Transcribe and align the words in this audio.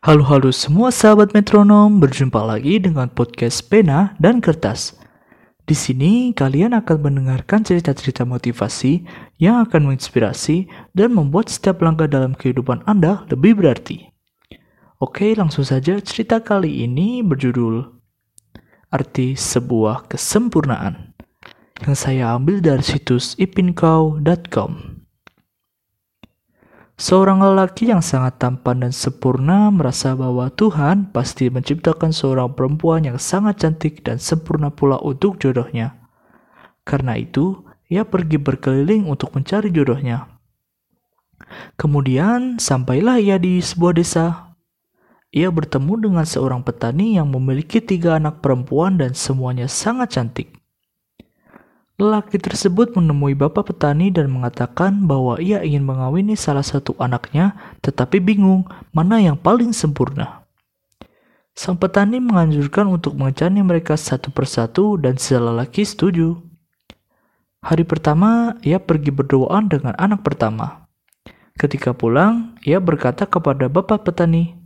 Halo 0.00 0.24
halo 0.24 0.48
semua 0.48 0.88
sahabat 0.88 1.36
metronom, 1.36 2.00
berjumpa 2.00 2.40
lagi 2.40 2.80
dengan 2.80 3.12
podcast 3.12 3.68
Pena 3.68 4.16
dan 4.16 4.40
Kertas. 4.40 4.96
Di 5.68 5.76
sini 5.76 6.32
kalian 6.32 6.72
akan 6.72 7.04
mendengarkan 7.04 7.60
cerita-cerita 7.60 8.24
motivasi 8.24 9.04
yang 9.36 9.60
akan 9.60 9.92
menginspirasi 9.92 10.72
dan 10.96 11.12
membuat 11.12 11.52
setiap 11.52 11.84
langkah 11.84 12.08
dalam 12.08 12.32
kehidupan 12.32 12.80
Anda 12.88 13.28
lebih 13.28 13.60
berarti. 13.60 14.08
Oke, 15.04 15.36
langsung 15.36 15.68
saja 15.68 16.00
cerita 16.00 16.40
kali 16.40 16.80
ini 16.80 17.20
berjudul 17.20 17.84
Arti 18.88 19.36
Sebuah 19.36 20.08
Kesempurnaan 20.08 21.12
yang 21.84 21.92
saya 21.92 22.40
ambil 22.40 22.64
dari 22.64 22.80
situs 22.80 23.36
ipinkau.com. 23.36 24.89
Seorang 27.00 27.40
lelaki 27.40 27.88
yang 27.88 28.04
sangat 28.04 28.36
tampan 28.36 28.84
dan 28.84 28.92
sempurna 28.92 29.72
merasa 29.72 30.12
bahwa 30.12 30.52
Tuhan 30.52 31.08
pasti 31.16 31.48
menciptakan 31.48 32.12
seorang 32.12 32.52
perempuan 32.52 33.08
yang 33.08 33.16
sangat 33.16 33.64
cantik 33.64 34.04
dan 34.04 34.20
sempurna 34.20 34.68
pula 34.68 35.00
untuk 35.00 35.40
jodohnya. 35.40 35.96
Karena 36.84 37.16
itu, 37.16 37.64
ia 37.88 38.04
pergi 38.04 38.36
berkeliling 38.36 39.08
untuk 39.08 39.32
mencari 39.32 39.72
jodohnya. 39.72 40.28
Kemudian, 41.80 42.60
sampailah 42.60 43.16
ia 43.16 43.40
di 43.40 43.64
sebuah 43.64 43.96
desa. 43.96 44.52
Ia 45.32 45.48
bertemu 45.48 46.04
dengan 46.04 46.28
seorang 46.28 46.60
petani 46.60 47.16
yang 47.16 47.32
memiliki 47.32 47.80
tiga 47.80 48.20
anak 48.20 48.44
perempuan 48.44 49.00
dan 49.00 49.16
semuanya 49.16 49.72
sangat 49.72 50.20
cantik. 50.20 50.59
Lelaki 52.00 52.40
tersebut 52.40 52.96
menemui 52.96 53.36
bapak 53.36 53.76
petani 53.76 54.08
dan 54.08 54.32
mengatakan 54.32 55.04
bahwa 55.04 55.36
ia 55.36 55.60
ingin 55.60 55.84
mengawini 55.84 56.32
salah 56.32 56.64
satu 56.64 56.96
anaknya, 56.96 57.52
tetapi 57.84 58.24
bingung 58.24 58.64
mana 58.96 59.20
yang 59.20 59.36
paling 59.36 59.76
sempurna. 59.76 60.48
Sang 61.52 61.76
petani 61.76 62.16
menganjurkan 62.16 62.88
untuk 62.88 63.20
mengecani 63.20 63.60
mereka 63.60 64.00
satu 64.00 64.32
persatu 64.32 64.96
dan 64.96 65.20
si 65.20 65.36
lelaki 65.36 65.84
setuju. 65.84 66.40
Hari 67.60 67.84
pertama, 67.84 68.56
ia 68.64 68.80
pergi 68.80 69.12
berdoaan 69.12 69.68
dengan 69.68 69.92
anak 70.00 70.24
pertama. 70.24 70.88
Ketika 71.60 71.92
pulang, 71.92 72.56
ia 72.64 72.80
berkata 72.80 73.28
kepada 73.28 73.68
bapak 73.68 74.08
petani, 74.08 74.56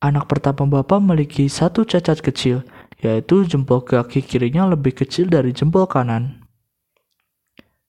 Anak 0.00 0.32
pertama 0.32 0.64
bapak 0.64 0.96
memiliki 1.04 1.44
satu 1.52 1.84
cacat 1.84 2.24
kecil, 2.24 2.64
yaitu 3.00 3.48
jempol 3.48 3.80
kaki 3.80 4.20
kirinya 4.20 4.68
lebih 4.68 4.92
kecil 4.92 5.32
dari 5.32 5.56
jempol 5.56 5.88
kanan. 5.88 6.44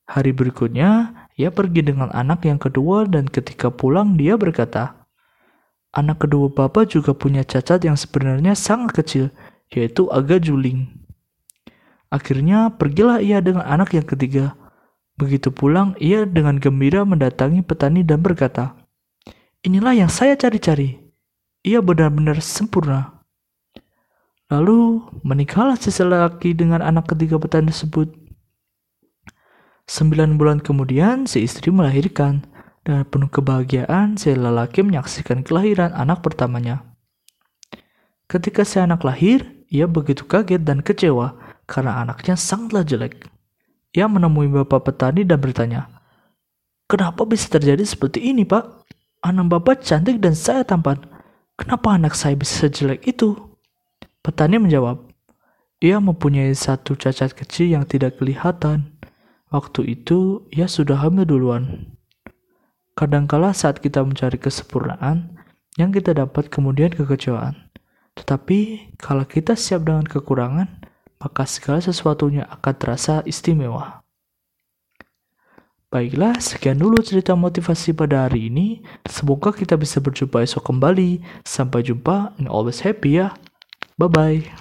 Hari 0.08 0.36
berikutnya, 0.36 1.14
ia 1.40 1.52
pergi 1.52 1.88
dengan 1.88 2.12
anak 2.12 2.44
yang 2.44 2.60
kedua 2.60 3.08
dan 3.08 3.28
ketika 3.32 3.72
pulang 3.72 4.20
dia 4.20 4.36
berkata, 4.36 5.08
Anak 5.92 6.24
kedua 6.24 6.48
bapak 6.48 6.88
juga 6.88 7.12
punya 7.12 7.44
cacat 7.44 7.84
yang 7.84 8.00
sebenarnya 8.00 8.56
sangat 8.56 9.04
kecil, 9.04 9.26
yaitu 9.76 10.08
agak 10.08 10.48
juling. 10.48 10.88
Akhirnya 12.12 12.72
pergilah 12.76 13.20
ia 13.20 13.44
dengan 13.44 13.68
anak 13.68 13.96
yang 13.96 14.08
ketiga. 14.08 14.56
Begitu 15.20 15.52
pulang, 15.52 15.96
ia 16.00 16.24
dengan 16.24 16.60
gembira 16.60 17.04
mendatangi 17.04 17.64
petani 17.64 18.08
dan 18.08 18.24
berkata, 18.24 18.76
Inilah 19.68 19.94
yang 19.96 20.12
saya 20.12 20.40
cari-cari. 20.40 20.96
Ia 21.64 21.84
benar-benar 21.84 22.40
sempurna. 22.40 23.21
Lalu 24.52 25.00
menikahlah 25.24 25.80
si 25.80 25.88
lelaki 26.04 26.52
dengan 26.52 26.84
anak 26.84 27.16
ketiga 27.16 27.40
petani 27.40 27.72
tersebut. 27.72 28.12
Sembilan 29.88 30.36
bulan 30.36 30.60
kemudian 30.60 31.24
si 31.24 31.48
istri 31.48 31.72
melahirkan. 31.72 32.44
Dan 32.82 33.06
penuh 33.06 33.30
kebahagiaan 33.30 34.18
si 34.18 34.34
lelaki 34.34 34.82
menyaksikan 34.82 35.46
kelahiran 35.46 35.94
anak 35.94 36.26
pertamanya. 36.26 36.82
Ketika 38.26 38.66
si 38.66 38.82
anak 38.82 39.06
lahir, 39.06 39.46
ia 39.70 39.86
begitu 39.86 40.26
kaget 40.26 40.66
dan 40.66 40.82
kecewa 40.82 41.38
karena 41.70 42.02
anaknya 42.02 42.34
sangatlah 42.34 42.82
jelek. 42.82 43.30
Ia 43.94 44.10
menemui 44.10 44.50
bapak 44.50 44.90
petani 44.90 45.22
dan 45.22 45.38
bertanya, 45.38 46.02
Kenapa 46.90 47.24
bisa 47.24 47.48
terjadi 47.48 47.86
seperti 47.88 48.20
ini 48.34 48.44
pak? 48.44 48.84
Anak 49.24 49.48
bapak 49.48 49.86
cantik 49.86 50.20
dan 50.20 50.36
saya 50.36 50.66
tampan. 50.66 51.00
Kenapa 51.56 51.96
anak 51.96 52.18
saya 52.18 52.34
bisa 52.34 52.68
sejelek 52.68 53.06
itu? 53.06 53.51
Petani 54.22 54.62
menjawab, 54.62 55.10
ia 55.82 55.98
mempunyai 55.98 56.54
satu 56.54 56.94
cacat 56.94 57.34
kecil 57.34 57.74
yang 57.74 57.90
tidak 57.90 58.22
kelihatan. 58.22 58.94
Waktu 59.50 59.98
itu, 59.98 60.46
ia 60.54 60.70
sudah 60.70 61.02
hamil 61.02 61.26
duluan. 61.26 61.98
Kadangkala 62.94 63.50
saat 63.50 63.82
kita 63.82 64.06
mencari 64.06 64.38
kesempurnaan, 64.38 65.42
yang 65.82 65.90
kita 65.90 66.14
dapat 66.14 66.54
kemudian 66.54 66.94
kekecewaan. 66.94 67.74
Tetapi, 68.14 68.94
kalau 69.02 69.26
kita 69.26 69.58
siap 69.58 69.90
dengan 69.90 70.06
kekurangan, 70.06 70.70
maka 71.18 71.50
segala 71.50 71.82
sesuatunya 71.82 72.46
akan 72.46 72.74
terasa 72.78 73.26
istimewa. 73.26 74.06
Baiklah, 75.92 76.40
sekian 76.40 76.80
dulu 76.80 77.02
cerita 77.04 77.36
motivasi 77.36 77.92
pada 77.98 78.30
hari 78.30 78.54
ini. 78.54 78.86
Semoga 79.04 79.52
kita 79.52 79.76
bisa 79.76 80.00
berjumpa 80.00 80.40
esok 80.46 80.72
kembali. 80.72 81.20
Sampai 81.44 81.84
jumpa 81.84 82.38
and 82.40 82.48
always 82.48 82.80
happy 82.80 83.20
ya. 83.20 83.36
Bye-bye. 83.98 84.52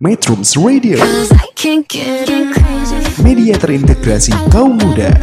Metrums 0.00 0.56
Radio 0.56 0.98
Cause 0.98 1.30
I 1.32 1.46
can't 1.54 1.86
get 1.88 2.26
crazy. 2.26 3.22
Media 3.22 3.54
terintegrasi 3.54 4.34
kaum 4.50 4.74
muda 4.82 5.14